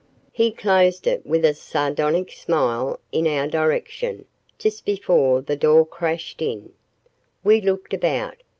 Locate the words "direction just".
3.47-4.83